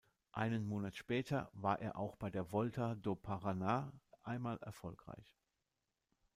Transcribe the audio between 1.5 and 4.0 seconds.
war er auch bei der Volta do Paraná